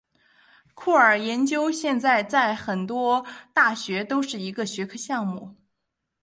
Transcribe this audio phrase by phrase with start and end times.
[0.73, 5.53] 酷儿研究现在在很多大学都是一个学科项目。